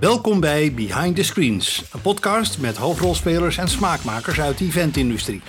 [0.00, 5.42] Welkom bij Behind the Screens, een podcast met hoofdrolspelers en smaakmakers uit de eventindustrie.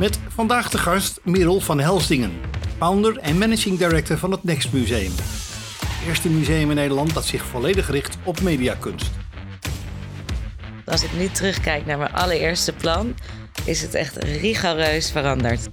[0.00, 2.32] Met vandaag de gast Merel van Helsdingen,
[2.78, 5.12] founder en managing director van het Next Museum.
[5.86, 9.10] Het eerste museum in Nederland dat zich volledig richt op mediakunst.
[10.84, 13.14] Als ik nu terugkijk naar mijn allereerste plan,
[13.64, 15.68] is het echt rigoureus veranderd.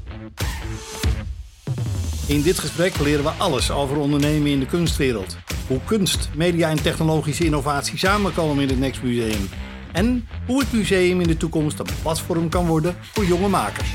[2.28, 5.38] In dit gesprek leren we alles over ondernemen in de kunstwereld.
[5.68, 9.50] Hoe kunst, media en technologische innovatie samenkomen in het Next Museum.
[9.94, 13.89] En hoe het museum in de toekomst een platform kan worden voor jonge makers.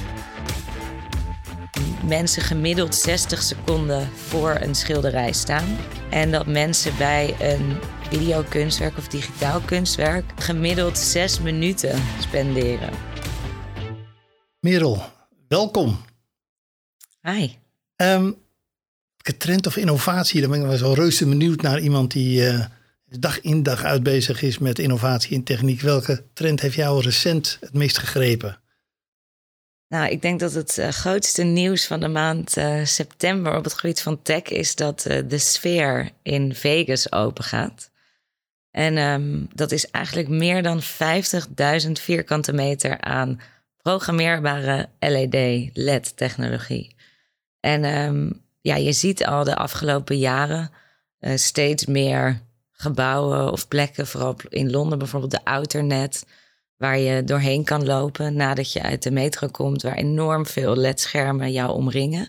[2.06, 5.76] Mensen gemiddeld 60 seconden voor een schilderij staan.
[6.10, 7.76] En dat mensen bij een
[8.10, 12.90] videokunstwerk of digitaal kunstwerk gemiddeld 6 minuten spenderen.
[14.60, 15.02] Merel,
[15.48, 15.96] welkom.
[17.22, 17.50] Hi.
[17.96, 18.41] Um,
[19.38, 22.64] trend of innovatie, dan ben ik wel zo reuze benieuwd naar iemand die uh,
[23.18, 25.80] dag in dag uit bezig is met innovatie en techniek.
[25.80, 28.60] Welke trend heeft jou recent het meest gegrepen?
[29.88, 33.74] Nou, ik denk dat het uh, grootste nieuws van de maand uh, september op het
[33.74, 37.90] gebied van tech is dat de sfeer in Vegas open gaat.
[38.72, 43.40] En um, dat is eigenlijk meer dan 50.000 vierkante meter aan
[43.76, 46.96] programmeerbare LED, LED-technologie.
[47.60, 50.70] En um, ja, je ziet al de afgelopen jaren
[51.20, 52.40] uh, steeds meer
[52.72, 56.26] gebouwen of plekken, vooral in Londen bijvoorbeeld de Outernet,
[56.76, 61.52] waar je doorheen kan lopen nadat je uit de metro komt, waar enorm veel LED-schermen
[61.52, 62.22] jou omringen.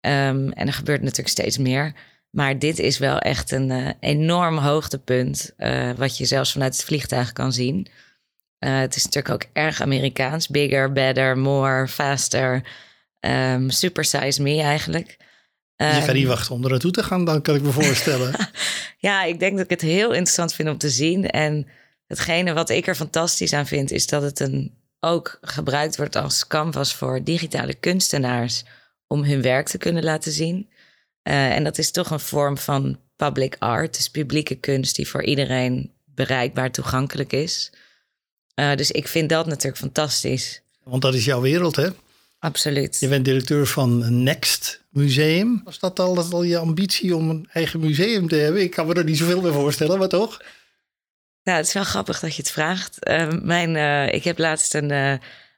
[0.00, 1.92] Um, en er gebeurt natuurlijk steeds meer.
[2.30, 6.84] Maar dit is wel echt een uh, enorm hoogtepunt, uh, wat je zelfs vanuit het
[6.84, 7.86] vliegtuig kan zien.
[8.58, 10.48] Het is natuurlijk ook erg Amerikaans.
[10.48, 12.62] Bigger, better, more, faster.
[13.20, 15.16] Um, super size me eigenlijk.
[15.86, 18.34] Je gaat niet wachten om er naartoe te gaan, dan kan ik me voorstellen.
[19.08, 21.30] ja, ik denk dat ik het heel interessant vind om te zien.
[21.30, 21.66] En
[22.06, 26.46] hetgene wat ik er fantastisch aan vind, is dat het een, ook gebruikt wordt als
[26.46, 28.64] canvas voor digitale kunstenaars
[29.06, 30.68] om hun werk te kunnen laten zien.
[31.22, 35.24] Uh, en dat is toch een vorm van public art, dus publieke kunst die voor
[35.24, 37.72] iedereen bereikbaar toegankelijk is.
[38.54, 40.62] Uh, dus ik vind dat natuurlijk fantastisch.
[40.82, 41.88] Want dat is jouw wereld, hè?
[42.38, 43.00] Absoluut.
[43.00, 45.60] Je bent directeur van Next Museum.
[45.64, 48.62] Was dat al, al je ambitie om een eigen museum te hebben?
[48.62, 50.42] Ik kan me er niet zoveel bij voorstellen, maar toch?
[51.42, 53.08] Nou, het is wel grappig dat je het vraagt.
[53.08, 55.14] Uh, mijn, uh, ik heb laatst een, uh,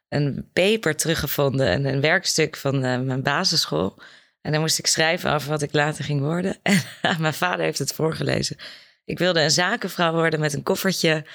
[0.09, 4.01] een paper teruggevonden, een, een werkstuk van mijn basisschool.
[4.41, 6.57] En dan moest ik schrijven over wat ik later ging worden.
[7.01, 8.57] En mijn vader heeft het voorgelezen.
[9.05, 11.25] Ik wilde een zakenvrouw worden met een koffertje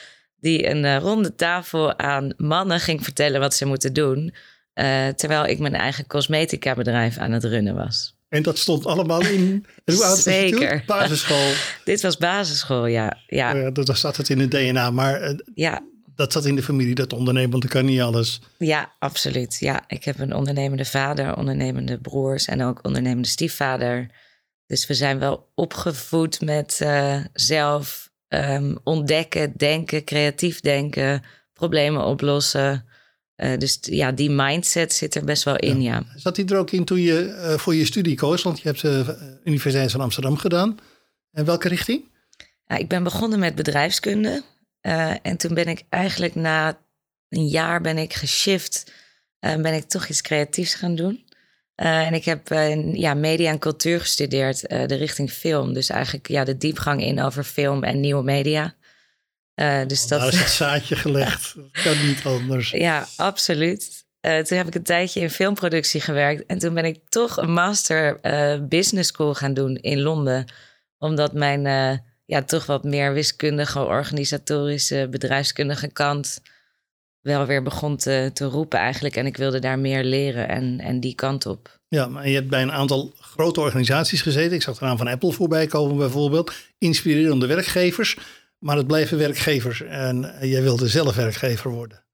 [0.40, 4.34] die een ronde tafel aan mannen ging vertellen wat ze moeten doen
[4.80, 8.16] uh, terwijl ik mijn eigen cosmetica bedrijf aan het runnen was.
[8.28, 9.66] En dat stond allemaal in.
[9.84, 10.82] Hoe oud Zeker.
[10.86, 11.52] Basisschool.
[11.84, 13.18] Dit was basisschool, ja.
[13.26, 13.54] ja.
[13.54, 15.82] Ja dat zat het in het DNA, maar uh, ja.
[16.14, 18.40] dat zat in de familie, dat ondernemen, want dat kan niet alles.
[18.58, 19.56] Ja, absoluut.
[19.60, 24.10] Ja, ik heb een ondernemende vader, ondernemende broers en ook ondernemende stiefvader.
[24.66, 31.22] Dus we zijn wel opgevoed met uh, zelf um, ontdekken, denken, creatief denken,
[31.52, 32.85] problemen oplossen.
[33.36, 36.02] Uh, dus ja, die mindset zit er best wel in, ja.
[36.14, 38.42] Zat die er ook in toen je uh, voor je studie koos?
[38.42, 40.78] Want je hebt de uh, Universiteit van Amsterdam gedaan.
[41.32, 42.04] En welke richting?
[42.66, 44.42] Ja, ik ben begonnen met bedrijfskunde.
[44.80, 46.78] Eh, en toen ben ik eigenlijk na
[47.28, 48.92] een jaar ben ik geshift.
[49.40, 51.24] ben ik toch iets creatiefs gaan doen.
[51.74, 52.48] en ik heb
[52.92, 55.72] ja, media en cultuur gestudeerd, de richting film.
[55.72, 58.74] Dus eigenlijk ja, de diepgang in over film en nieuwe media.
[59.56, 60.32] Uh, dus dat...
[60.32, 61.54] is het zaadje gelegd.
[61.72, 62.70] dat kan niet anders.
[62.70, 64.04] Ja, absoluut.
[64.20, 66.46] Uh, toen heb ik een tijdje in filmproductie gewerkt.
[66.46, 70.44] En toen ben ik toch een master uh, business school gaan doen in Londen.
[70.98, 71.62] Omdat mijn
[72.26, 76.40] ja, toch wat meer wiskundige, organisatorische, bedrijfskundige kant
[77.26, 79.16] wel weer begon te, te roepen eigenlijk.
[79.16, 81.78] En ik wilde daar meer leren en, en die kant op.
[81.88, 84.56] Ja, maar je hebt bij een aantal grote organisaties gezeten.
[84.56, 86.52] Ik zag de naam van Apple voorbij komen bijvoorbeeld.
[86.78, 88.16] Inspirerende werkgevers.
[88.58, 92.04] Maar het blijven werkgevers en jij wilde zelf werkgever worden.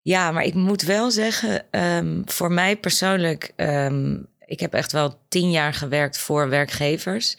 [0.00, 5.18] Ja, maar ik moet wel zeggen, um, voor mij persoonlijk, um, ik heb echt wel
[5.28, 7.36] tien jaar gewerkt voor werkgevers.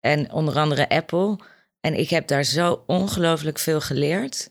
[0.00, 1.38] En onder andere Apple.
[1.80, 4.50] En ik heb daar zo ongelooflijk veel geleerd.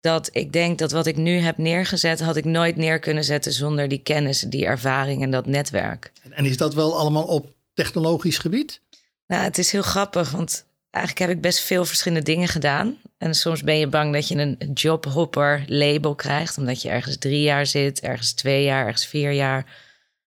[0.00, 3.52] Dat ik denk dat wat ik nu heb neergezet, had ik nooit neer kunnen zetten
[3.52, 6.12] zonder die kennis, die ervaring en dat netwerk.
[6.30, 8.80] En is dat wel allemaal op technologisch gebied?
[9.26, 10.66] Nou, het is heel grappig, want
[10.96, 12.98] eigenlijk heb ik best veel verschillende dingen gedaan.
[13.18, 17.42] En soms ben je bang dat je een jobhopper label krijgt, omdat je ergens drie
[17.42, 19.84] jaar zit, ergens twee jaar, ergens vier jaar.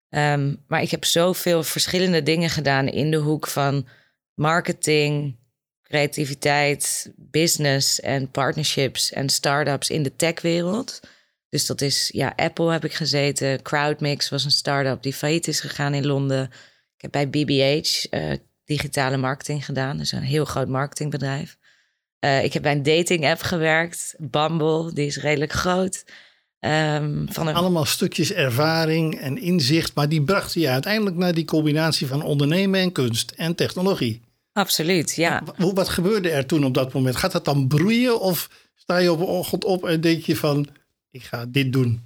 [0.10, 3.88] Um, maar ik heb zoveel verschillende dingen gedaan in de hoek van
[4.34, 5.36] marketing,
[5.82, 11.00] creativiteit, business en partnerships en startups in de techwereld.
[11.50, 13.62] Dus dat is, ja, Apple heb ik gezeten.
[13.62, 16.50] Crowdmix was een start-up die failliet is gegaan in Londen.
[16.96, 18.34] Ik heb bij BBH uh,
[18.70, 19.98] digitale marketing gedaan.
[19.98, 21.58] Dus een heel groot marketingbedrijf.
[22.20, 24.16] Uh, ik heb bij een dating app gewerkt.
[24.18, 26.06] Bumble, die is redelijk groot.
[26.60, 27.56] Um, van een...
[27.56, 29.96] Allemaal stukjes ervaring en inzicht.
[29.96, 34.22] Maar die brachten je uiteindelijk naar die combinatie van ondernemen en kunst en technologie.
[34.54, 35.44] Absoluut, ja.
[35.58, 37.16] Wat, wat gebeurde er toen op dat moment?
[37.16, 40.68] Gaat dat dan broeien of sta je op een ochtend op en denk je van
[41.12, 42.02] ik ga dit doen?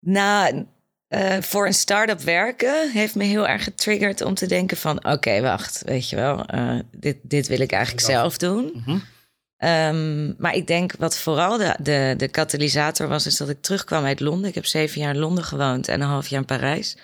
[0.00, 0.66] Nou,
[1.08, 5.04] uh, voor een start-up werken heeft me heel erg getriggerd om te denken van...
[5.04, 8.70] oké, wacht, weet je wel, uh, dit, dit wil ik eigenlijk zelf doen.
[8.74, 9.02] Mm -hmm.
[9.68, 13.26] um, maar ik denk wat vooral de, de, de katalysator was...
[13.26, 14.48] is dat ik terugkwam uit Londen.
[14.48, 16.96] Ik heb zeven jaar in Londen gewoond en een half jaar in Parijs.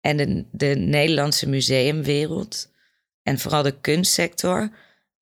[0.00, 2.70] En de, de Nederlandse museumwereld
[3.22, 4.70] en vooral de kunstsector...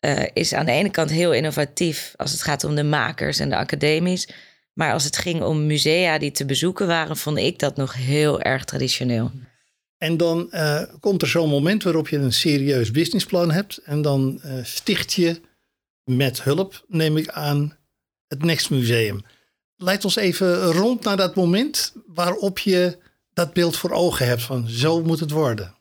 [0.00, 3.48] Uh, is aan de ene kant heel innovatief als het gaat om de makers en
[3.48, 4.28] de academies...
[4.74, 8.40] Maar als het ging om musea die te bezoeken waren, vond ik dat nog heel
[8.40, 9.30] erg traditioneel.
[9.98, 13.76] En dan uh, komt er zo'n moment waarop je een serieus businessplan hebt.
[13.76, 15.40] En dan uh, sticht je
[16.04, 17.76] met hulp, neem ik aan,
[18.28, 19.22] het Next Museum.
[19.76, 22.98] Leid ons even rond naar dat moment waarop je
[23.32, 25.74] dat beeld voor ogen hebt van zo moet het worden.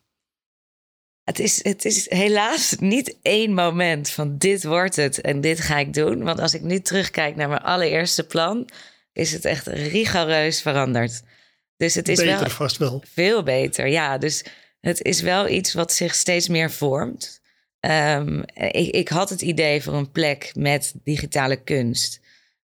[1.24, 5.78] Het is, het is helaas niet één moment van dit wordt het en dit ga
[5.78, 6.22] ik doen.
[6.22, 8.68] Want als ik nu terugkijk naar mijn allereerste plan,
[9.12, 11.22] is het echt rigoureus veranderd.
[11.76, 13.02] Dus het is beter wel vast wel.
[13.14, 14.18] Veel beter, ja.
[14.18, 14.44] Dus
[14.80, 17.40] het is wel iets wat zich steeds meer vormt.
[17.80, 22.20] Um, ik, ik, had het idee voor een plek met digitale kunst.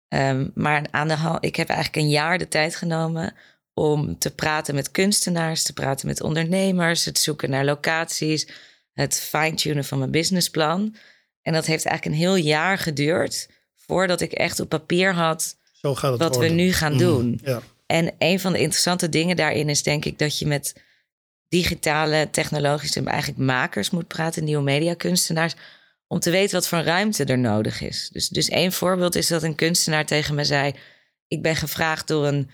[0.08, 3.34] Um, maar aan de hand, ik heb eigenlijk een jaar de tijd genomen
[3.80, 8.48] om te praten met kunstenaars, te praten met ondernemers, het zoeken naar locaties,
[8.94, 10.96] het fine-tunen van mijn businessplan.
[11.42, 15.96] En dat heeft eigenlijk een heel jaar geduurd voordat ik echt op papier had Zo
[15.96, 16.56] gaat het wat worden.
[16.56, 17.40] we nu gaan Mhm, doen.
[17.44, 17.62] Ja.
[17.86, 20.74] En een van de interessante dingen daarin is denk ik dat je met
[21.48, 25.56] digitale, technologische, eigenlijk makers moet praten, nieuwe mediakunstenaars,
[26.08, 28.10] om te weten wat voor ruimte er nodig is.
[28.12, 30.74] Dus, dus één voorbeeld is dat een kunstenaar tegen me zei:
[31.28, 32.50] Ik ben gevraagd door een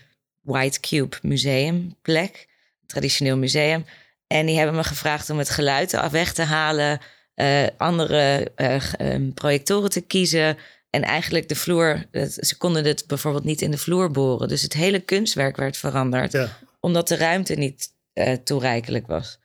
[0.46, 2.48] White Cube museumplek,
[2.86, 3.84] traditioneel museum.
[4.26, 7.00] En die hebben me gevraagd om het geluid af weg te halen,
[7.34, 10.56] uh, andere uh, projectoren te kiezen.
[10.90, 12.04] En eigenlijk de vloer,
[12.40, 14.48] ze konden het bijvoorbeeld niet in de vloer boren.
[14.48, 16.58] Dus het hele kunstwerk werd veranderd, Ja.
[16.80, 19.38] omdat de ruimte niet uh, toereikelijk was.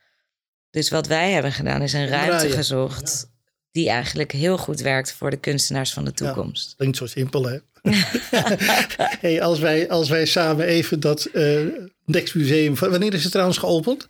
[0.70, 2.52] Dus wat wij hebben gedaan is een ruimte Draaien.
[2.52, 3.30] gezocht
[3.70, 6.74] die eigenlijk heel goed werkt voor de kunstenaars van de toekomst.
[6.76, 7.58] Klinkt zo simpel, hè?
[9.20, 11.66] hey, als, wij, als wij samen even dat uh,
[12.04, 12.74] Next Museum...
[12.74, 14.08] Wanneer is het trouwens geopend?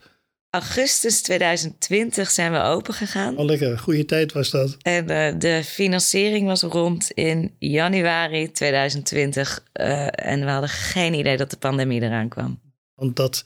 [0.50, 3.36] Augustus 2020 zijn we open gegaan.
[3.36, 3.78] Oh, lekker.
[3.78, 4.76] Goede tijd was dat.
[4.82, 9.64] En uh, de financiering was rond in januari 2020.
[9.80, 12.60] Uh, en we hadden geen idee dat de pandemie eraan kwam.
[12.94, 13.44] Want dat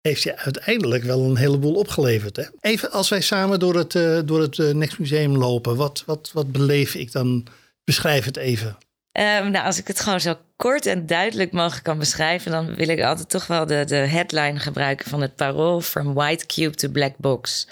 [0.00, 2.36] heeft je uiteindelijk wel een heleboel opgeleverd.
[2.36, 2.44] Hè?
[2.60, 5.76] Even als wij samen door het, uh, door het Next Museum lopen.
[5.76, 7.46] Wat, wat, wat beleef ik dan?
[7.84, 8.76] Beschrijf het even.
[9.12, 12.88] Um, nou, als ik het gewoon zo kort en duidelijk mogelijk kan beschrijven, dan wil
[12.88, 16.88] ik altijd toch wel de, de headline gebruiken van het parool: From White Cube to
[16.88, 17.68] Black Box.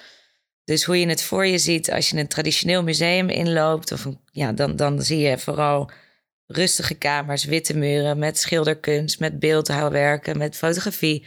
[0.65, 4.53] Dus hoe je het voor je ziet als je een traditioneel museum inloopt, of ja,
[4.53, 5.91] dan, dan zie je vooral
[6.47, 11.27] rustige kamers, witte muren met schilderkunst, met beeldhouwwerken, met fotografie.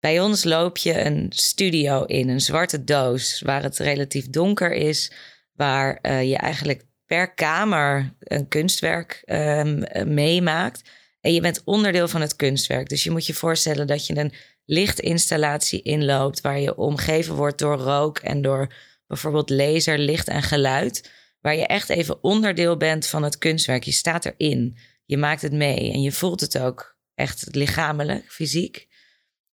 [0.00, 5.12] Bij ons loop je een studio in, een zwarte doos, waar het relatief donker is,
[5.52, 9.82] waar uh, je eigenlijk per kamer een kunstwerk um,
[10.14, 10.90] meemaakt.
[11.20, 12.88] En je bent onderdeel van het kunstwerk.
[12.88, 14.32] Dus je moet je voorstellen dat je een
[14.64, 16.40] lichtinstallatie inloopt...
[16.40, 18.72] waar je omgeven wordt door rook en door
[19.06, 21.10] bijvoorbeeld laser, licht en geluid...
[21.40, 23.82] waar je echt even onderdeel bent van het kunstwerk.
[23.82, 28.88] Je staat erin, je maakt het mee en je voelt het ook echt lichamelijk, fysiek.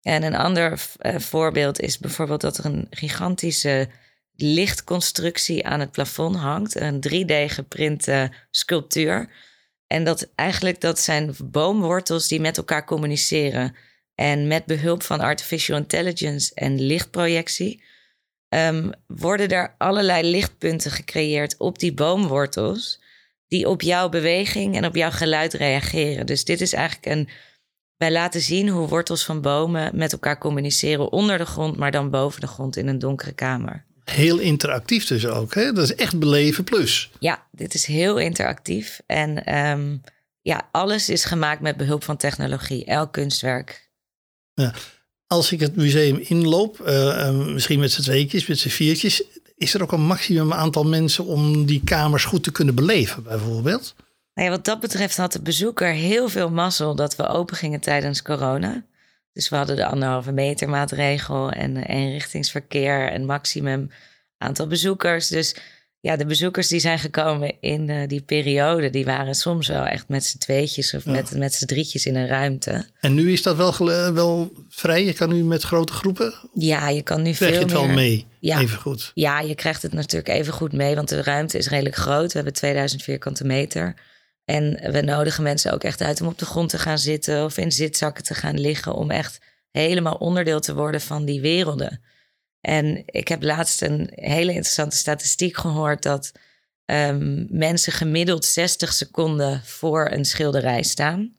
[0.02, 3.90] En een ander uh, voorbeeld is bijvoorbeeld dat er een gigantische
[4.42, 6.80] lichtconstructie aan het plafond hangt.
[6.80, 9.30] Een 3D geprinte sculptuur.
[9.88, 13.76] En dat eigenlijk dat zijn boomwortels die met elkaar communiceren.
[14.16, 17.84] En met behulp van artificial intelligence en lichtprojectie
[18.56, 23.02] um, worden er allerlei lichtpunten gecreëerd op die boomwortels.
[23.48, 26.26] Die op jouw beweging en op jouw geluid reageren.
[26.26, 27.30] Dus dit is eigenlijk een.
[27.98, 32.10] Wij laten zien hoe wortels van bomen met elkaar communiceren onder de grond, maar dan
[32.10, 33.86] boven de grond in een donkere kamer.
[34.12, 35.54] Heel interactief dus ook.
[35.54, 35.74] Hè?
[35.74, 37.12] Dat is echt beleven plus.
[37.20, 39.02] Ja, dit is heel interactief.
[39.06, 40.02] En um,
[40.42, 42.86] ja, alles is gemaakt met behulp van technologie.
[42.86, 43.90] Elk kunstwerk.
[44.54, 44.74] Ja.
[45.28, 49.24] Als ik het museum inloop, uh, uh, misschien met z'n tweetjes, met z'n viertjes.
[49.58, 53.96] is er ook een maximum aantal mensen om die kamers goed te kunnen beleven, bijvoorbeeld?
[54.34, 57.80] Nou ja, wat dat betreft had de bezoeker heel veel mazzel dat we open gingen
[57.80, 58.84] tijdens corona.
[59.34, 63.92] Dus we hadden de anderhalve meter maatregel en uh, eenrichtingsverkeer en maximum
[64.38, 65.28] aantal bezoekers.
[65.28, 65.56] Dus
[66.00, 70.08] ja, de bezoekers die zijn gekomen in uh, die periode, die waren soms wel echt
[70.08, 71.12] met z'n tweetjes of ja.
[71.12, 72.86] met, met z'n drietjes in een ruimte.
[73.00, 73.78] En nu is dat wel,
[74.14, 75.06] wel vrij?
[75.06, 76.34] Je kan nu met grote groepen?
[76.54, 77.88] Ja, je kan nu Krijg veel je het meer...
[77.88, 78.60] wel mee, ja.
[78.60, 79.12] even goed?
[79.14, 82.28] Ja, je krijgt het natuurlijk even goed mee, want de ruimte is redelijk groot.
[82.28, 83.96] We hebben 2000 vierkante meter.
[84.52, 87.58] En we nodigen mensen ook echt uit om op de grond te gaan zitten of
[87.58, 89.40] in zitzakken te gaan liggen, om echt
[89.72, 92.02] helemaal onderdeel te worden van die werelden.
[92.62, 96.32] En ik heb laatst een hele interessante statistiek gehoord dat
[96.86, 101.36] um, mensen gemiddeld 60 seconden voor een schilderij staan.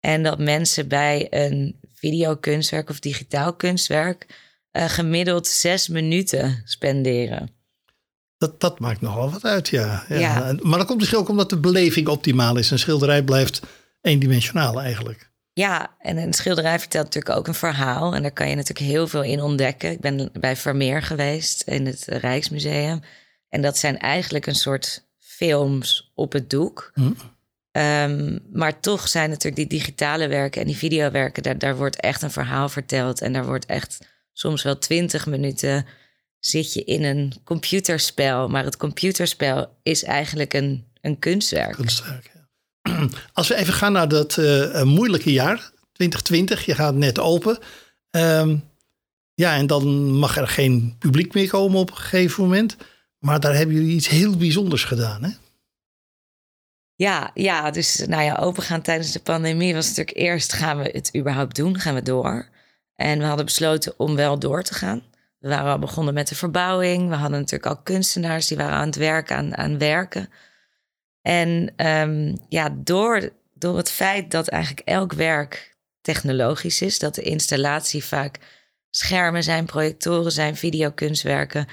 [0.00, 4.26] En dat mensen bij een videokunstwerk of digitaal kunstwerk
[4.72, 7.61] uh, gemiddeld zes minuten spenderen.
[8.42, 10.04] Dat, dat maakt nogal wat uit, ja.
[10.08, 10.18] ja.
[10.18, 10.54] Ja.
[10.62, 12.70] Maar dat komt misschien ook omdat de beleving optimaal is.
[12.70, 13.60] Een schilderij blijft
[14.00, 15.30] eendimensionaal eigenlijk.
[15.52, 18.14] Ja, en een schilderij vertelt natuurlijk ook een verhaal.
[18.14, 19.90] En daar kan je natuurlijk heel veel in ontdekken.
[19.90, 23.00] Ik ben bij Vermeer geweest in het Rijksmuseum.
[23.48, 26.90] En dat zijn eigenlijk een soort films op het doek.
[26.94, 27.10] Hm.
[27.72, 32.22] Um, maar toch zijn natuurlijk die digitale werken en die videowerken, daar, daar wordt echt
[32.22, 33.20] een verhaal verteld.
[33.20, 33.98] En daar wordt echt
[34.32, 35.86] soms wel twintig minuten
[36.44, 38.48] zit je in een computerspel.
[38.48, 41.72] Maar het computerspel is eigenlijk een, een kunstwerk.
[41.72, 43.08] Kunstwerk, ja.
[43.32, 47.58] Als we even gaan naar dat uh, moeilijke jaar, 2020, je gaat net open.
[48.10, 48.70] Um,
[49.34, 52.76] ja, en dan mag er geen publiek meer komen op een gegeven moment.
[53.18, 55.30] Maar daar hebben jullie iets heel bijzonders gedaan, hè?
[56.94, 61.16] Ja, ja, dus nou ja, opengaan tijdens de pandemie was natuurlijk eerst gaan we het
[61.16, 62.48] überhaupt doen, gaan we door.
[62.94, 65.02] En we hadden besloten om wel door te gaan.
[65.42, 67.08] We waren al begonnen met de verbouwing.
[67.08, 70.28] We hadden natuurlijk al kunstenaars die waren aan het werken, aan, aan werken.
[71.22, 77.22] En um, ja, door, door het feit dat eigenlijk elk werk technologisch is, dat de
[77.22, 78.38] installatie vaak
[78.90, 81.66] schermen zijn, projectoren zijn, videokunstwerken,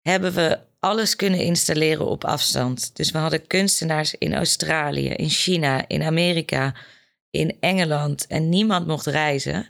[0.00, 2.96] hebben we alles kunnen installeren op afstand.
[2.96, 6.74] Dus we hadden kunstenaars in Australië, in China, in Amerika,
[7.30, 9.68] in Engeland en niemand mocht reizen.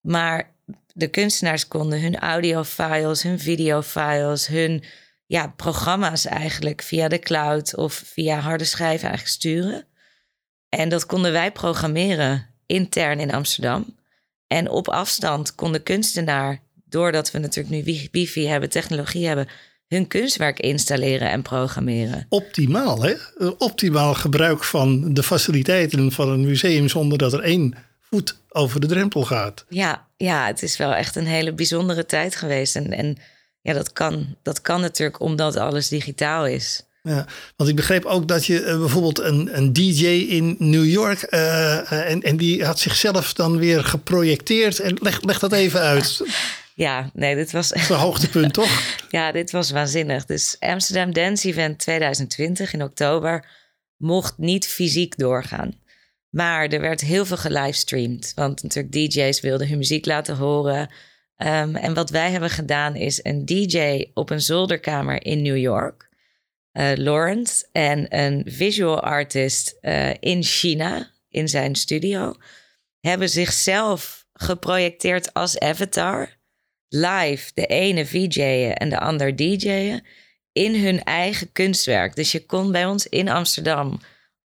[0.00, 0.53] Maar
[0.96, 4.82] de kunstenaars konden hun audiofiles, hun videofiles, hun
[5.26, 9.86] ja, programma's eigenlijk via de cloud of via harde schijven eigenlijk sturen.
[10.68, 13.96] En dat konden wij programmeren intern in Amsterdam.
[14.46, 19.48] En op afstand kon de kunstenaar, doordat we natuurlijk nu wifi hebben, technologie hebben,
[19.88, 22.26] hun kunstwerk installeren en programmeren.
[22.28, 23.14] Optimaal, hè?
[23.58, 27.74] Optimaal gebruik van de faciliteiten van een museum zonder dat er één
[28.48, 29.64] over de drempel gaat.
[29.68, 32.76] Ja, ja het is wel echt een hele bijzondere tijd geweest.
[32.76, 33.18] En, en
[33.60, 36.82] ja, dat kan, dat kan natuurlijk omdat alles digitaal is.
[37.02, 41.26] Ja, want ik begreep ook dat je uh, bijvoorbeeld een, een DJ in New York.
[41.30, 44.78] Uh, en, en die had zichzelf dan weer geprojecteerd.
[44.78, 46.20] En leg, leg dat even uit.
[46.76, 47.68] Ja, nee, dit was.
[47.68, 48.82] Het hoogtepunt, toch?
[49.08, 50.24] ja, dit was waanzinnig.
[50.24, 53.46] Dus Amsterdam Dance Event 2020 in oktober
[53.96, 55.74] mocht niet fysiek doorgaan.
[56.34, 58.32] Maar er werd heel veel gelivestreamd.
[58.34, 60.90] Want natuurlijk DJ's wilden hun muziek laten horen.
[61.36, 66.08] Um, en wat wij hebben gedaan is een DJ op een zolderkamer in New York.
[66.72, 72.34] Uh, Lawrence en een visual artist uh, in China in zijn studio
[73.00, 76.36] hebben zichzelf geprojecteerd als avatar
[76.88, 80.04] live de ene VJ'en en de ander DJ'en
[80.52, 82.16] in hun eigen kunstwerk.
[82.16, 84.00] Dus je kon bij ons in Amsterdam,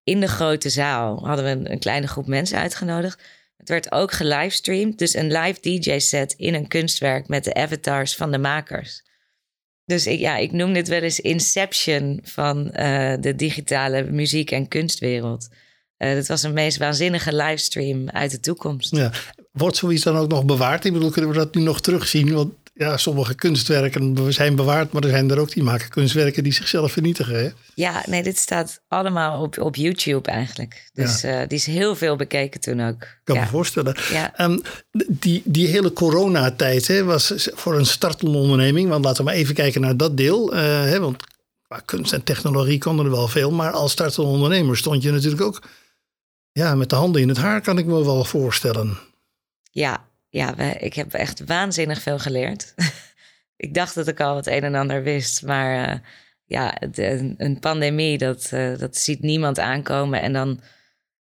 [0.09, 3.21] in de grote zaal, hadden we een, kleine groep mensen uitgenodigd.
[3.57, 8.31] Het werd ook gelivestreamd, dus een live DJ-set in een kunstwerk met de avatars van
[8.31, 9.03] de makers.
[9.85, 14.67] Dus ik, ja, ik noem dit wel eens Inception van uh, de digitale muziek- en
[14.67, 15.47] kunstwereld.
[15.97, 18.95] Uh, was een meest waanzinnige livestream uit de toekomst.
[18.95, 19.11] Ja.
[19.51, 20.85] Wordt zoiets dan ook nog bewaard?
[20.85, 22.33] Ik bedoel, kunnen we dat nu nog terugzien?
[22.33, 26.53] Want ja, sommige kunstwerken zijn bewaard, maar er zijn er ook die maken kunstwerken die
[26.53, 27.39] zichzelf vernietigen.
[27.39, 27.49] Hè?
[27.73, 30.89] Ja, nee, dit staat allemaal op, op YouTube eigenlijk.
[30.93, 31.41] Dus ja.
[31.41, 33.01] uh, die is heel veel bekeken toen ook.
[33.01, 33.41] Ik kan ja.
[33.41, 33.95] me voorstellen.
[34.11, 34.41] Ja.
[34.41, 34.61] Um,
[35.07, 38.89] die, die hele coronatijd hè, was voor een startende onderneming.
[38.89, 40.53] Want laten we maar even kijken naar dat deel.
[40.53, 41.23] Uh, hè, want
[41.61, 43.51] qua kunst en technologie konden er wel veel.
[43.51, 45.61] Maar als startende ondernemer stond je natuurlijk ook
[46.51, 48.97] ja, met de handen in het haar, kan ik me wel voorstellen.
[49.71, 52.73] Ja, ja, ik heb echt waanzinnig veel geleerd.
[53.65, 55.99] ik dacht dat ik al het een en ander wist, maar uh,
[56.45, 60.21] ja, de, een pandemie, dat, uh, dat ziet niemand aankomen.
[60.21, 60.61] En dan,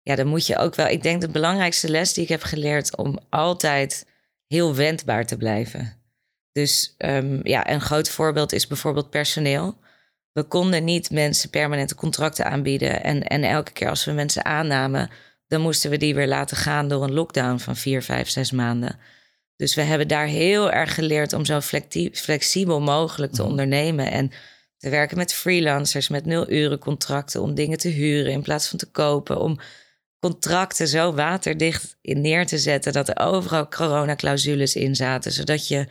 [0.02, 0.88] ja, dan moet je ook wel.
[0.88, 4.06] Ik denk de belangrijkste les die ik heb geleerd om altijd
[4.48, 5.96] heel wendbaar te blijven.
[6.52, 9.78] Dus um, ja, een groot voorbeeld is bijvoorbeeld personeel.
[10.32, 13.04] We konden niet mensen permanente contracten aanbieden.
[13.04, 15.10] En, en elke keer als we mensen aannamen,
[15.48, 19.00] dan moesten we die weer laten gaan door een lockdown van vier, vijf, zes maanden.
[19.56, 21.60] Dus we hebben daar heel erg geleerd om zo
[22.12, 23.50] flexibel mogelijk te mhm.
[23.50, 24.12] ondernemen.
[24.12, 24.32] En
[24.78, 28.92] te werken met freelancers, met nul contracten, om dingen te huren in plaats van te
[28.92, 29.40] kopen.
[29.40, 29.60] Om
[30.20, 35.88] contracten zo waterdicht in neer te zetten dat er overal coronaclausules in zaten, zodat je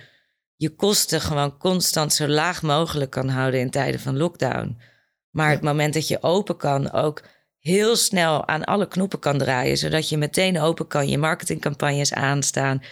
[0.57, 4.81] je kosten gewoon constant zo laag mogelijk kan houden in tijden van lockdown.
[5.31, 7.23] Maar het moment dat je open kan, ook
[7.67, 12.83] heel snel aan alle knoppen kan draaien, zodat je meteen open kan, je marketingcampagnes aanstaan,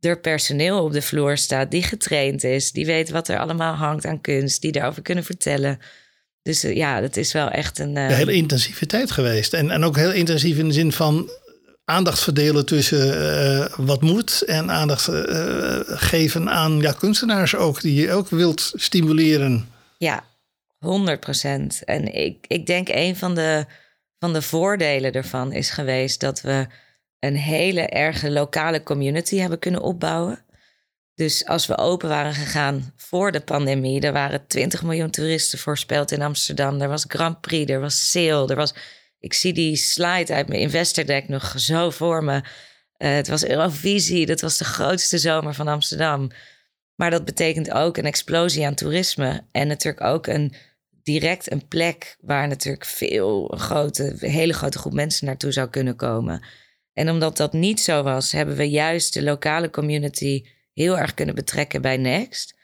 [0.00, 4.06] er personeel op de vloer staat die getraind is, die weet wat er allemaal hangt
[4.06, 5.78] aan kunst, die daarover kunnen vertellen.
[6.42, 7.96] Dus uh, ja, dat is wel echt een.
[7.96, 8.02] Uh...
[8.02, 9.52] Een hele intensieve tijd geweest.
[9.52, 11.30] En, en ook heel intensief in de zin van
[11.84, 15.08] aandacht verdelen tussen uh, wat moet en aandacht
[15.86, 19.68] geven aan ja, kunstenaars ook, die je ook wilt stimuleren.
[19.98, 20.24] Ja,
[20.78, 21.84] 100 procent.
[21.84, 23.66] En ik, ik denk een van de,
[24.18, 26.66] van de voordelen ervan is geweest dat we
[27.18, 30.44] een hele erge lokale community hebben kunnen opbouwen.
[31.14, 36.10] Dus als we open waren gegaan voor de pandemie, er waren 20 miljoen toeristen voorspeld
[36.10, 36.80] in Amsterdam.
[36.80, 38.74] Er was Grand Prix, er was sale, er was.
[39.18, 42.34] Ik zie die slide uit mijn investor deck nog zo voor me.
[42.34, 42.42] Uh,
[43.10, 46.30] het was Eurovisie, dat was de grootste zomer van Amsterdam.
[46.94, 49.44] Maar dat betekent ook een explosie aan toerisme.
[49.52, 50.54] En natuurlijk ook een
[51.08, 56.44] direct een plek waar natuurlijk veel grote, hele grote groep mensen naartoe zou kunnen komen.
[56.92, 61.34] En omdat dat niet zo was, hebben we juist de lokale community heel erg kunnen
[61.34, 62.56] betrekken bij Next.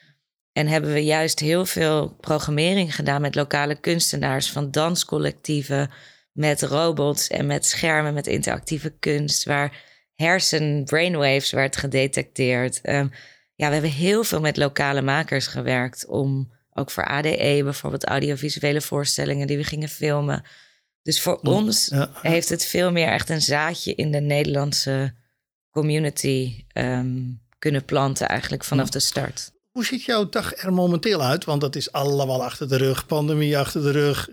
[0.52, 5.90] En hebben we juist heel veel programmering gedaan met lokale kunstenaars van danscollectieven,
[6.32, 9.82] met robots en met schermen, met interactieve kunst, waar
[10.14, 12.80] hersen brainwaves werd gedetecteerd.
[12.82, 13.10] Um,
[13.54, 18.80] ja, we hebben heel veel met lokale makers gewerkt om ook voor ADE bijvoorbeeld audiovisuele
[18.80, 20.42] voorstellingen die we gingen filmen.
[21.02, 21.90] Dus voor ons
[22.22, 25.14] heeft het veel meer echt een zaadje in de Nederlandse
[25.70, 29.52] community um, kunnen planten, eigenlijk vanaf de start.
[29.70, 31.44] Hoe ziet jouw dag er momenteel uit?
[31.44, 34.28] Want dat is allemaal achter de rug, pandemie achter de rug.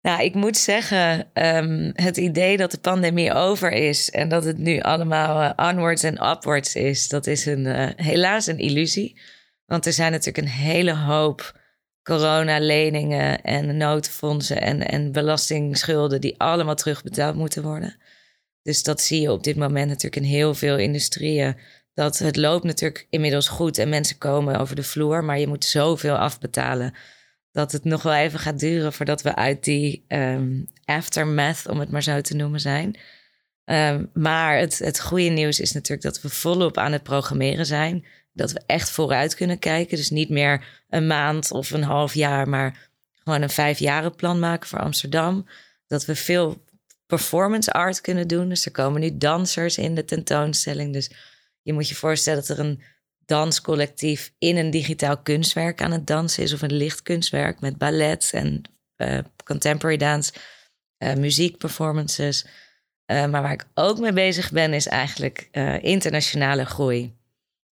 [0.00, 4.58] Nou, ik moet zeggen, um, het idee dat de pandemie over is en dat het
[4.58, 9.20] nu allemaal uh, onwards en upwards is, dat is een, uh, helaas een illusie.
[9.72, 11.60] Want er zijn natuurlijk een hele hoop
[12.02, 17.96] coronaleningen en noodfondsen en, en belastingschulden die allemaal terugbetaald moeten worden.
[18.62, 21.56] Dus dat zie je op dit moment natuurlijk in heel veel industrieën.
[21.94, 25.64] Dat het loopt natuurlijk inmiddels goed en mensen komen over de vloer, maar je moet
[25.64, 26.94] zoveel afbetalen
[27.52, 31.90] dat het nog wel even gaat duren voordat we uit die um, aftermath, om het
[31.90, 32.96] maar zo te noemen, zijn.
[33.64, 38.04] Um, maar het, het goede nieuws is natuurlijk dat we volop aan het programmeren zijn
[38.32, 39.96] dat we echt vooruit kunnen kijken.
[39.96, 42.90] Dus niet meer een maand of een half jaar, maar
[43.24, 45.46] gewoon een plan maken voor Amsterdam.
[45.86, 46.64] Dat we veel
[47.06, 48.48] performance art kunnen doen.
[48.48, 50.92] Dus er komen nu dansers in de tentoonstelling.
[50.92, 51.10] Dus
[51.62, 52.82] je moet je voorstellen dat er een
[53.24, 58.62] danscollectief in een digitaal kunstwerk aan het dansen is, of een lichtkunstwerk met ballet en
[58.96, 60.32] uh, contemporary dance,
[60.98, 62.46] uh, muziekperformances.
[63.06, 65.48] Uh, maar waar ik ook mee bezig ben, is eigenlijk
[65.80, 67.14] internationale groei.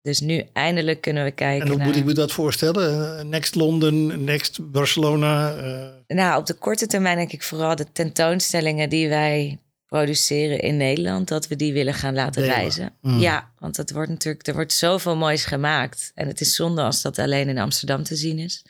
[0.06, 1.68] Dus nu eindelijk kunnen we kijken.
[1.68, 3.18] En hoe moet ik me dat voorstellen?
[3.20, 5.56] Eh, next London, next Barcelona?
[5.56, 5.88] Uh...
[6.18, 11.28] Nou, op de korte termijn denk ik vooral de tentoonstellingen die wij produceren in Nederland,
[11.28, 12.94] dat we die willen gaan laten reizen.
[13.02, 13.20] Mm.
[13.20, 16.12] Ja, want het wordt natuurlijk, er wordt zoveel moois gemaakt.
[16.16, 18.66] En het is zonde als dat alleen in Amsterdam te zien is.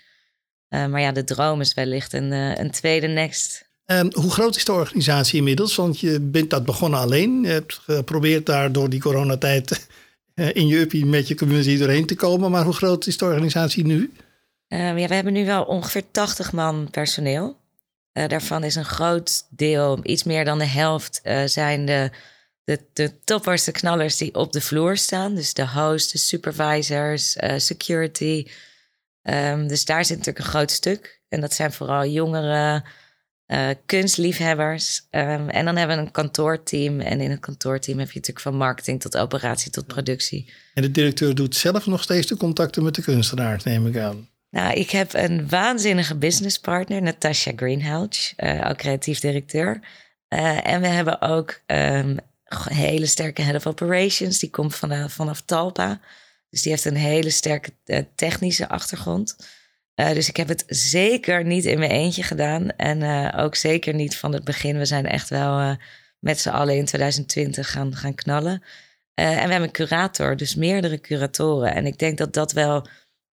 [0.69, 3.69] Uh, maar ja, de droom is wellicht een, een tweede Next.
[3.86, 5.76] Um, hoe groot is de organisatie inmiddels?
[5.76, 7.41] Want je bent dat begonnen alleen.
[7.41, 9.78] Je hebt geprobeerd daar door die coronatijd eh,
[10.36, 12.52] in je uppie met je community doorheen te komen.
[12.52, 14.13] Maar hoe groot is de organisatie nu?
[14.67, 17.58] Um, ja, we hebben nu wel ongeveer 80 man personeel.
[18.13, 22.12] Uh, daarvan is een groot deel, iets meer dan de helft, zijn de,
[22.63, 25.36] de, de knallers die op de vloer staan.
[25.36, 28.45] Dus de host, de supervisors, security.
[29.30, 31.21] Um, dus daar zit natuurlijk een groot stuk.
[31.30, 32.84] En dat zijn vooral jongeren,
[33.47, 35.08] uh, kunstliefhebbers.
[35.12, 36.99] Um, en dan hebben we een kantoorteam.
[36.99, 40.53] En in het kantoorteam heb je natuurlijk van marketing tot operatie tot productie.
[40.73, 44.29] En de directeur doet zelf nog steeds de contacten met de kunstenaars, neem ik aan.
[44.49, 49.79] Nou, ik heb een waanzinnige businesspartner, Natasha Greenhalgh, uh, ook creatief directeur.
[50.29, 54.39] Uh, en we hebben ook um, een hele sterke head of operations.
[54.39, 55.99] Die komt vanaf, vanaf Talpa.
[56.49, 57.73] Dus die heeft een hele sterke
[58.15, 59.36] technische achtergrond.
[59.95, 62.69] Uh, dus ik heb het zeker niet in mijn eentje gedaan.
[62.69, 64.77] En uh, ook zeker niet van het begin.
[64.77, 65.75] We zijn echt wel uh,
[66.19, 68.63] met z'n allen in 2020 gaan, gaan knallen.
[69.13, 71.73] en we hebben een curator, dus meerdere curatoren.
[71.73, 72.88] En ik denk dat dat wel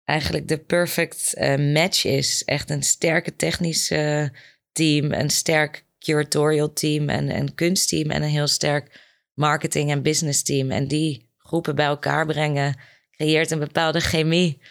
[0.04, 2.44] eigenlijk de perfect match is.
[2.46, 4.32] Echt een sterke technische
[4.72, 9.00] team, een sterk curatorial team en een kunstteam en een heel sterk
[9.34, 10.72] marketing en business team.
[10.72, 12.80] En die groepen bij elkaar brengen,
[13.12, 14.62] creëert een bepaalde chemie.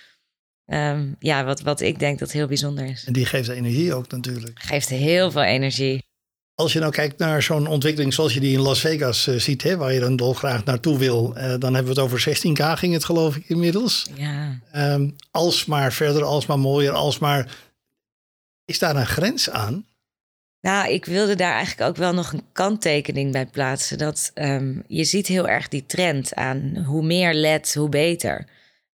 [0.69, 3.05] Ehm, ja, wat, wat ik denk dat heel bijzonder is.
[3.05, 4.59] En die geeft energie ook natuurlijk.
[4.63, 6.03] Geeft heel veel energie.
[6.55, 9.63] Als je nou kijkt naar zo'n ontwikkeling zoals je die in Las Vegas uh, ziet,
[9.63, 12.93] hè, waar je dan dolgraag naartoe wil, uh, dan hebben we het over 16k ging
[12.93, 14.07] het geloof ik inmiddels.
[14.15, 14.61] Ja.
[14.75, 17.57] Um, alsmaar verder, alsmaar mooier, alsmaar.
[18.65, 19.87] Is daar een grens aan?
[20.61, 23.99] Nou, ik wilde daar eigenlijk ook wel nog een kanttekening bij plaatsen.
[23.99, 28.47] Dat um, je ziet heel erg die trend aan hoe meer LED, hoe beter.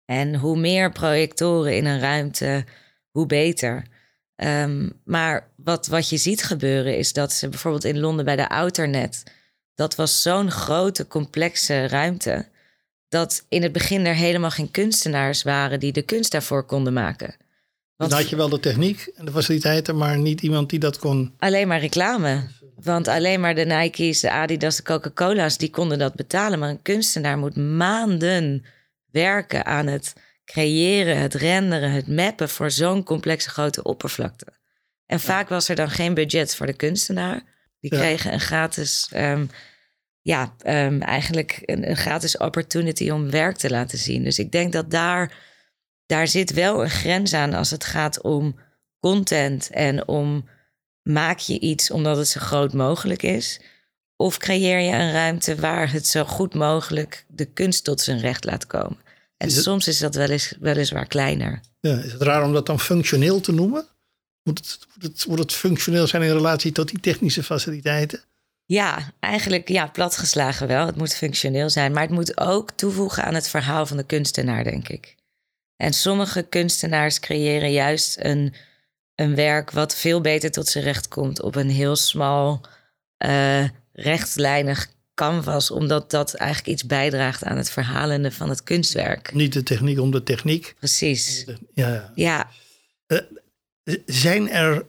[0.06, 2.66] En hoe meer projectoren in een ruimte,
[3.12, 3.86] hoe beter.
[4.36, 8.50] Um, maar wat, wat je ziet gebeuren is dat ze bijvoorbeeld in Londen bij de
[8.50, 9.24] Outernet...
[9.76, 12.48] dat was zo'n grote, complexe ruimte...
[13.08, 15.80] dat in het begin er helemaal geen kunstenaars waren...
[15.80, 17.36] die de kunst daarvoor konden maken.
[17.96, 21.00] Want dan had je wel de techniek en de faciliteiten, maar niet iemand die dat
[21.00, 21.34] kon.
[21.40, 22.48] Alleen maar reclame.
[22.76, 26.60] Want alleen maar de Nike's, de Adidas, de Coca-Cola's, die konden dat betalen.
[26.60, 28.66] Maar een kunstenaar moet maanden
[29.14, 30.14] werken aan het
[30.46, 34.46] creëren, het renderen, het mappen voor zo'n complexe grote oppervlakte.
[35.06, 37.42] En vaak was er dan geen budget voor de kunstenaar.
[37.80, 38.00] Die Ja.
[38.00, 39.46] kregen een gratis, ehm,
[40.22, 44.24] ja, ehm, eigenlijk een, een gratis opportunity om werk te laten zien.
[44.24, 45.38] Dus ik denk dat daar,
[46.06, 48.60] daar zit wel een grens aan als het gaat om
[49.00, 50.50] content en om
[51.02, 53.60] maak je iets omdat het zo groot mogelijk is.
[54.24, 58.44] Of creëer je een ruimte waar het zo goed mogelijk de kunst tot zijn recht
[58.44, 58.98] laat komen.
[59.38, 61.60] En Is het- soms is dat wel eens, weliswaar kleiner.
[61.80, 63.86] Ja, is het raar om dat dan functioneel te noemen?
[64.44, 68.22] Moet het, moet, het, moet het functioneel zijn in relatie tot die technische faciliteiten?
[68.66, 70.86] Ja, eigenlijk ja, platgeslagen wel.
[70.86, 74.64] Het moet functioneel zijn, maar het moet ook toevoegen aan het verhaal van de kunstenaar,
[74.64, 75.16] denk ik.
[75.76, 78.54] En sommige kunstenaars creëren juist een,
[79.16, 82.62] een werk wat veel beter tot zijn recht komt op een heel smal,
[83.18, 89.34] eh, rechtlijnig canvas, omdat dat eigenlijk iets bijdraagt aan het verhalende van het kunstwerk.
[89.34, 90.76] Niet de techniek om de techniek.
[90.80, 91.46] Precies.
[91.74, 92.50] Ja, Ja,
[94.06, 94.86] zijn er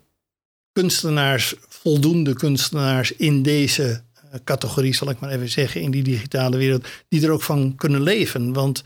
[0.72, 6.56] kunstenaars, voldoende kunstenaars in deze eh, categorie, zal ik maar even zeggen, in die digitale
[6.56, 8.52] wereld, die er ook van kunnen leven?
[8.52, 8.82] Want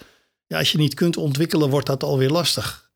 [0.47, 2.91] ja, als je niet kunt ontwikkelen, wordt dat alweer lastig.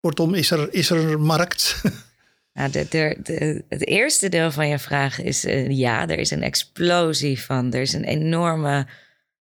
[0.00, 1.80] Kortom, is er, is er markt?
[2.52, 7.40] Nou, de, het eerste deel van je vraag is eh, ja, er is een explosie
[7.40, 7.72] van.
[7.72, 8.86] Er is een enorme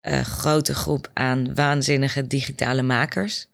[0.01, 3.47] eh, grote groep aan waanzinnige digitale makers.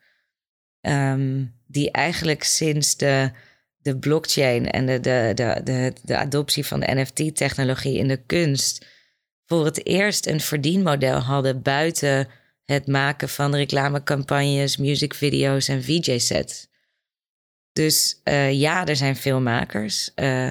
[0.81, 3.31] Ehm, die eigenlijk sinds de,
[3.77, 8.87] de blockchain en de, de, de, de, de adoptie van de NFT-technologie in de kunst
[9.47, 12.29] voor het eerst een verdienmodel hadden buiten
[12.65, 16.69] het maken van reclamecampagnes, musicvideo's en VJ-sets.
[17.75, 20.11] Dus eh, ja, er zijn veel makers.
[20.15, 20.47] Eh,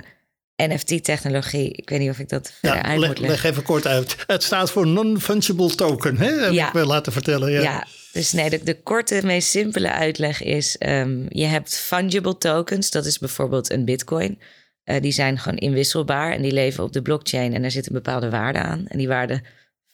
[0.56, 3.42] NFT-technologie, ik weet niet of ik dat verder Ja, uit leg, moet leggen.
[3.42, 4.16] leg even kort uit.
[4.28, 6.32] Het staat voor non-fungible token, hè?
[6.44, 6.68] heb Ja.
[6.68, 7.52] ik wel laten vertellen.
[7.52, 7.62] Ja.
[7.62, 7.88] Ja.
[8.12, 13.06] dus nee, de, de korte, meest simpele uitleg is: ehm, je hebt fungible tokens, dat
[13.06, 14.40] is bijvoorbeeld een bitcoin.
[14.84, 17.94] Eh, die zijn gewoon inwisselbaar en die leven op de blockchain en daar zit een
[17.94, 18.86] bepaalde waarde aan.
[18.88, 19.42] En die waarde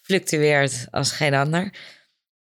[0.01, 1.73] fluctueert als geen ander.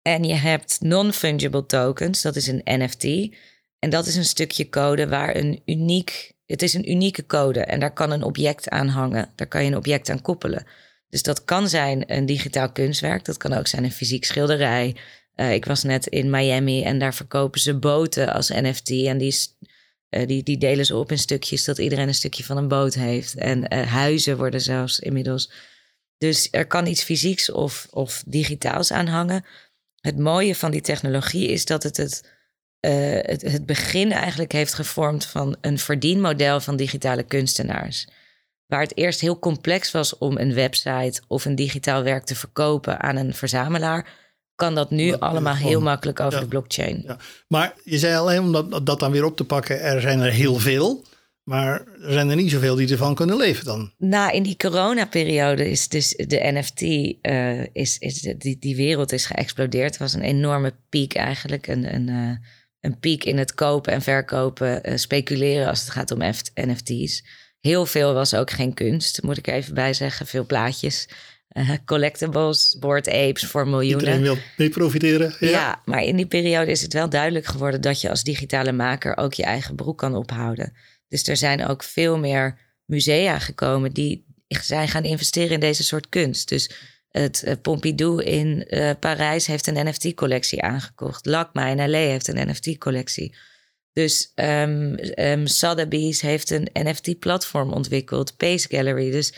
[0.02, 3.36] En je hebt non-fungible tokens, dat is een NFT.
[3.84, 6.34] En dat is een stukje code waar een uniek.
[6.46, 9.30] Het is een unieke code en daar kan een object aan hangen.
[9.36, 10.66] Daar kan je een object aan koppelen.
[11.10, 13.26] Dus dat kan zijn een digitaal kunstwerk.
[13.26, 14.96] Dat kan ook zijn een fysiek schilderij.
[15.36, 18.90] Eh, ik was net in Miami en daar verkopen ze boten als NFT.
[18.90, 19.36] En die,
[20.10, 22.94] eh, die, die delen ze op in stukjes, dat iedereen een stukje van een boot
[22.94, 23.36] heeft.
[23.36, 25.52] En eh, huizen worden zelfs inmiddels.
[26.18, 29.46] Dus er kan iets fysieks of, of digitaals aan hangen.
[30.02, 32.33] Het mooie van die technologie is dat het het,
[32.84, 38.08] eh, het het begin eigenlijk heeft gevormd van een verdienmodel van digitale kunstenaars.
[38.66, 43.00] Waar het eerst heel complex was om een website of een digitaal werk te verkopen
[43.00, 44.10] aan een verzamelaar,
[44.56, 46.40] kan dat nu Dat- allemaal heel makkelijk over ja.
[46.40, 47.02] de blockchain.
[47.06, 47.18] Ja.
[47.48, 50.32] Maar je zei alleen om dat, dat dan weer op te pakken, er zijn er
[50.32, 51.06] heel veel.
[51.44, 53.94] Maar er zijn er niet zoveel die ervan kunnen leven dan.
[53.98, 56.82] Na in die coronaperiode is dus de NFT,
[57.22, 59.90] eh, is, is die, die wereld is geëxplodeerd.
[59.90, 61.68] Het was een enorme piek eigenlijk.
[61.68, 62.48] Een, een, eh,
[62.84, 66.20] een piek in het kopen en verkopen, eh, speculeren als het gaat om
[66.54, 67.24] NFT's.
[67.60, 70.28] Heel veel was ook geen kunst, moet ik even bij zeggen.
[70.28, 71.08] Veel plaatjes,
[71.48, 74.00] eh, collectibles, board apes voor miljoenen.
[74.00, 75.36] Iedereen wil mee profiteren.
[75.40, 75.50] Ja.
[75.50, 75.82] Ja.
[75.86, 79.34] maar in die periode is het wel duidelijk geworden dat je als digitale maker ook
[79.34, 80.74] je eigen broek kan ophouden.
[81.08, 86.10] Dus er zijn ook veel meer musea gekomen die zijn gaan investeren in deze soort
[86.10, 86.50] kunst.
[86.50, 86.72] Dus
[87.14, 88.68] Het Pompidou in
[89.00, 91.26] Parijs heeft een NFT-collectie aangekocht.
[91.26, 93.36] LACMA in LA heeft een NFT-collectie.
[93.94, 99.12] Dus um, Sotheby's heeft een NFT-platform ontwikkeld, Pace Gallery.
[99.12, 99.34] Dus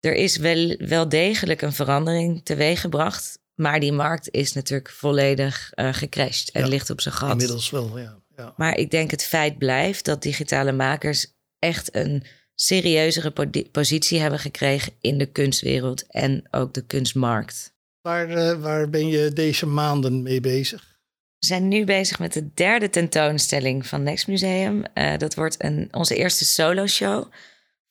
[0.00, 3.38] er is wel, wel degelijk een verandering teweeggebracht.
[3.54, 7.30] Maar die markt is natuurlijk volledig uh, gecrashed en ligt op zijn gat.
[7.30, 8.18] Inmiddels wel, ja.
[8.36, 8.54] ja.
[8.56, 12.24] Maar ik denk het feit blijft dat digitale makers echt een
[12.56, 13.32] serieuzere
[13.72, 17.74] positie hebben gekregen in de kunstwereld en ook de kunstmarkt.
[18.00, 20.94] Waar, uh, waar ben je deze maanden mee bezig?
[21.38, 24.82] We zijn nu bezig met de derde tentoonstelling van Next Museum.
[24.94, 27.32] Uh, dat wordt een, onze eerste solo show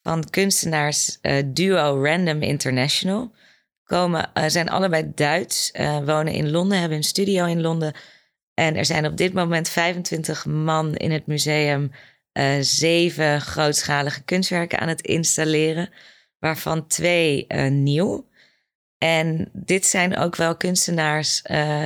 [0.01, 3.32] van kunstenaars uh, duo Random International.
[3.84, 5.71] Komen, uh, zijn allebei Duits,
[6.06, 7.93] wonen in Londen, hebben een studio in Londen.
[8.54, 11.91] En er zijn op dit moment 25 man in het museum
[12.60, 15.89] zeven grootschalige kunstwerken aan het installeren,
[16.39, 18.30] waarvan twee nieuw.
[18.98, 21.41] En dit zijn ook wel kunstenaars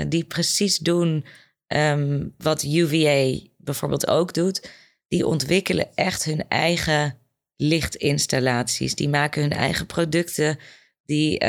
[0.07, 1.25] die precies doen
[1.69, 4.69] Ehm, wat UVA bijvoorbeeld ook doet,
[5.07, 7.17] die ontwikkelen echt hun eigen
[7.55, 8.95] lichtinstallaties.
[8.95, 10.59] Die maken hun eigen producten.
[11.05, 11.41] Die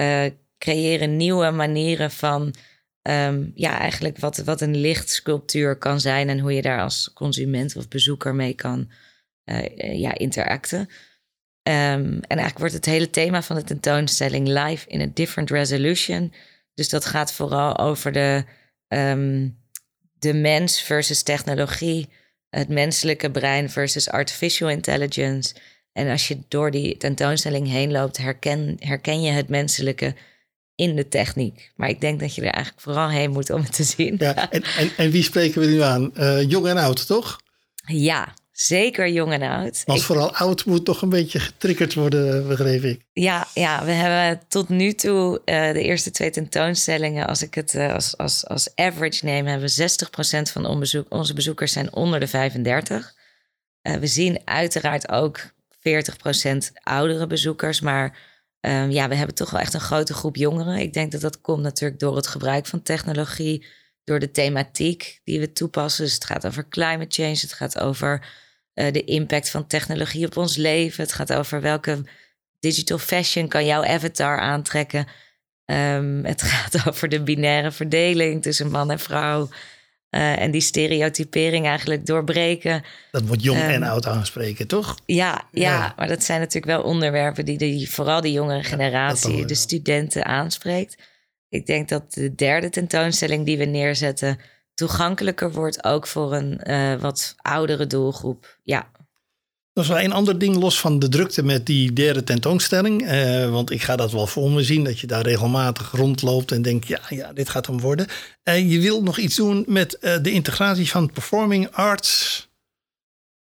[0.59, 2.55] creëren nieuwe manieren van,
[3.03, 7.77] ehm, ja, eigenlijk wat, wat een lichtsculptuur kan zijn en hoe je daar als consument
[7.77, 8.91] of bezoeker mee kan
[9.45, 10.79] uh, ja, interacten.
[10.79, 10.87] Um,
[11.63, 16.33] en eigenlijk wordt het hele thema van de tentoonstelling live in a different resolution.
[16.75, 18.45] Dus dat gaat vooral over de
[20.21, 22.09] de mens versus technologie,
[22.51, 25.55] het menselijke brein versus artificial intelligence.
[25.93, 30.15] En als je door die tentoonstelling heen loopt, herken, herken je het menselijke
[30.81, 31.73] in de techniek.
[31.77, 34.15] Maar ik denk dat je er eigenlijk vooral heen moet om het te zien.
[34.19, 36.11] Ja, en, en, en wie spreken we nu aan?
[36.15, 37.41] Uh, jong en oud, toch?
[37.87, 39.83] Ja, Zeker jong en oud.
[39.87, 43.01] Want vooral oud moet toch een beetje getriggerd worden, begreep ik.
[43.13, 47.75] Ja, ja we hebben tot nu toe uh, de eerste twee tentoonstellingen, als ik het
[47.75, 49.91] uh, als, als, als average neem, hebben we
[50.49, 53.15] 60% van onbezoek, onze bezoekers zijn onder de 35.
[53.83, 55.43] Uh, we zien uiteraard ook 40%
[56.83, 58.19] oudere bezoekers, maar
[58.61, 60.77] um, ja, we hebben toch wel echt een grote groep jongeren.
[60.77, 63.67] Ik denk dat dat komt natuurlijk door het gebruik van technologie,
[64.05, 66.05] door de thematiek die we toepassen.
[66.05, 68.27] Dus het gaat over climate change, het gaat over
[68.75, 71.03] uh, de impact van technologie op ons leven.
[71.03, 72.05] Het gaat over welke
[72.59, 75.07] digital fashion kan jouw avatar aantrekken.
[75.65, 79.49] Um, het gaat over de binaire verdeling tussen man en vrouw.
[80.11, 82.83] Uh, en die stereotypering eigenlijk doorbreken.
[83.11, 84.97] Dat wordt jong en ehm, oud aanspreken, toch?
[85.07, 89.55] Ja, ja, maar dat zijn natuurlijk wel onderwerpen die, die vooral de jongere generatie, de
[89.55, 90.97] studenten aanspreekt.
[91.49, 94.39] Ik denk dat de derde tentoonstelling die we neerzetten
[94.75, 98.59] toegankelijker wordt, ook voor een uh, wat oudere doelgroep.
[98.63, 98.91] Ja.
[99.73, 103.03] Dat is wel een ander ding los van de drukte met die derde tentoonstelling.
[103.03, 106.63] Uh, want ik ga dat wel voor me zien, dat je daar regelmatig rondloopt en
[106.63, 108.07] denkt, ja, ja dit gaat hem worden.
[108.45, 112.49] Uh, je wilt nog iets doen met de integratie van performing arts.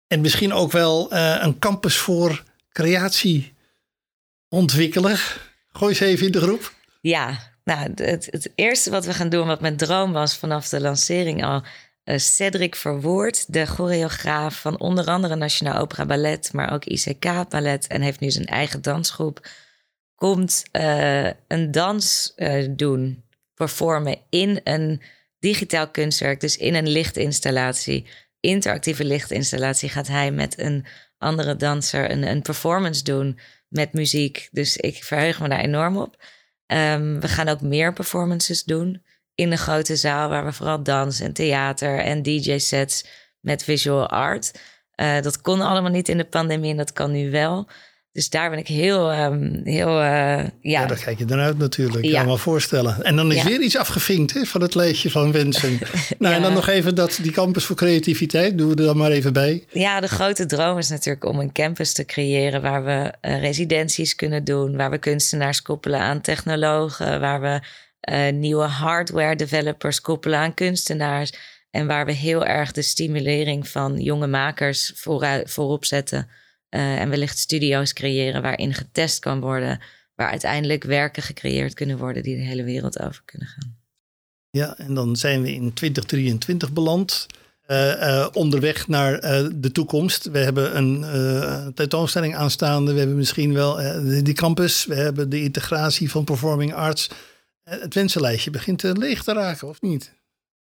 [0.07, 3.55] En misschien ook wel een campus voor creatie
[4.49, 5.19] ontwikkelen.
[5.73, 6.73] Gooi eens even in de groep.
[7.01, 10.81] Ja, nou, het, het, eerste wat we gaan doen, wat mijn droom was vanaf de
[10.81, 11.63] lancering al.
[12.09, 17.87] Uh, Cedric Verwoerd, de choreograaf van onder andere Nationaal Opera Ballet, maar ook ICK Ballet
[17.87, 19.49] en heeft nu zijn eigen dansgroep,
[20.15, 25.03] komt uh, een dans uh, doen, performen in een
[25.39, 28.07] digitaal kunstwerk, dus in een lichtinstallatie,
[28.41, 30.87] interactieve lichtinstallatie, gaat hij met een
[31.19, 34.49] andere danser een, een performance doen met muziek.
[34.53, 36.23] Dus ik verheug me daar enorm op.
[36.67, 39.03] Um, we gaan ook meer performances doen
[39.39, 43.05] in de grote zaal, waar we vooral dans en theater en DJ-sets
[43.41, 44.53] met visual art.
[44.97, 47.69] Uh, dat kon allemaal niet in de pandemie en dat kan nu wel.
[48.13, 50.51] Dus daar ben ik heel, um, heel uh, ja.
[50.61, 50.87] ja.
[50.87, 52.19] Daar kijk je dan uit natuurlijk, ja.
[52.19, 53.03] kan me voorstellen.
[53.03, 55.79] En dan is weer iets afgevinkt hè, van het lijstje van wensen.
[56.19, 59.11] nou, en dan nog even dat, die campus voor creativiteit, doen we er dan maar
[59.11, 59.65] even bij.
[59.71, 62.63] Ja, de grote droom is natuurlijk om een campus te creëren...
[62.63, 67.21] waar we uh, residenties kunnen doen, waar we kunstenaars koppelen aan technologen...
[67.21, 67.61] waar we
[68.13, 71.33] uh, nieuwe hardware developers koppelen aan kunstenaars...
[71.71, 76.29] en waar we heel erg de stimulering van jonge makers vooruit, voorop zetten...
[76.71, 79.81] Uh, en wellicht studio's creëren waarin getest kan worden,
[80.15, 83.77] waar uiteindelijk werken gecreëerd kunnen worden die de hele wereld over kunnen gaan.
[84.51, 87.27] Ja, en dan zijn we in 2023 beland.
[87.67, 89.21] Uh, onderweg naar
[89.55, 90.25] de toekomst.
[90.31, 92.93] We hebben een tentoonstelling aanstaande.
[92.93, 93.77] We hebben misschien wel
[94.23, 94.85] die campus.
[94.85, 97.09] We hebben de integratie van performing arts.
[97.69, 100.17] Het wensenlijstje begint leeg te raken, of niet?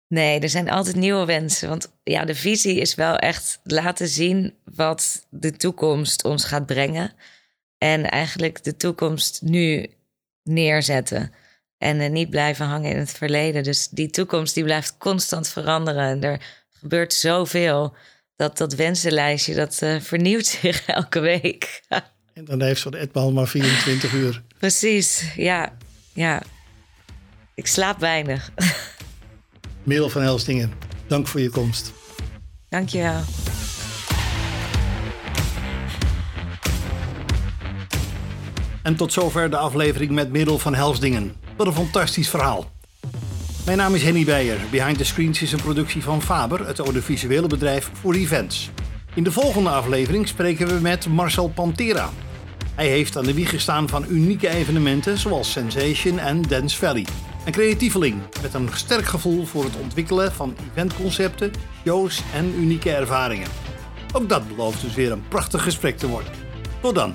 [0.07, 1.69] Nee, er zijn altijd nieuwe wensen.
[1.69, 7.13] Want ja, de visie is wel echt laten zien wat de toekomst ons gaat brengen.
[7.77, 9.89] En eigenlijk de toekomst nu
[10.43, 11.33] neerzetten.
[11.77, 13.63] En eh, niet blijven hangen in het verleden.
[13.63, 16.03] Dus die toekomst die blijft constant veranderen.
[16.03, 17.95] En er gebeurt zoveel.
[18.35, 21.81] Dat dat wensenlijstje, dat uh, vernieuwt zich elke week.
[22.33, 24.41] en dan heeft zo'n etmaal maar 24 uur.
[24.57, 25.77] Precies, ja.
[26.13, 26.41] ja.
[27.59, 28.51] Ik slaap weinig.
[29.83, 30.73] Merel van Helstingen,
[31.07, 31.93] dank voor je komst.
[32.69, 33.21] Dank je wel.
[38.83, 41.35] En tot zover de aflevering met Middel van Helsdingen.
[41.57, 42.71] Wat een fantastisch verhaal.
[43.65, 44.57] Mijn naam is Henny Beijer.
[44.71, 48.69] Behind the Screens is een productie van Faber, het audiovisuele bedrijf voor events.
[49.13, 52.09] In de volgende aflevering spreken we met Marcel Pantera.
[52.75, 57.05] Hij heeft aan de wieg gestaan van unieke evenementen zoals Sensation en Dance Valley.
[57.45, 61.51] Een creatieveling met een sterk gevoel voor het ontwikkelen van eventconcepten,
[61.85, 63.47] shows en unieke ervaringen.
[64.13, 66.31] Ook dat belooft dus weer een prachtig gesprek te worden.
[66.81, 67.13] Tot dan!